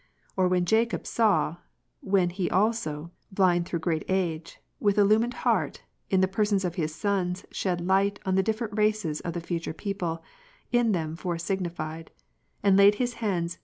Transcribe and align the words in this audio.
Or 0.35 0.47
which 0.47 0.65
Jacob 0.65 1.05
saw, 1.05 1.57
when 1.99 2.31
he 2.31 2.49
also, 2.49 3.11
blind 3.31 3.67
through 3.67 3.81
great 3.85 4.03
age, 4.09 4.57
with 4.79 4.97
illumined 4.97 5.35
heart, 5.45 5.83
in 6.09 6.21
the 6.21 6.27
persons 6.27 6.65
of 6.65 6.73
his 6.73 6.95
sons 6.95 7.45
shed 7.51 7.81
light 7.85 8.19
on 8.25 8.33
the 8.33 8.41
different 8.41 8.75
races 8.75 9.19
of 9.19 9.33
the 9.33 9.41
future 9.41 9.73
people, 9.73 10.23
in 10.71 10.91
them 10.93 11.15
foresignified; 11.15 12.09
and 12.63 12.77
laid 12.77 12.95
his 12.95 13.13
hands, 13.21 13.57
Gen. 13.57 13.57
48. 13.57 13.59